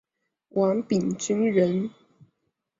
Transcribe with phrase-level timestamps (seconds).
[0.49, 1.91] 王秉鋆人。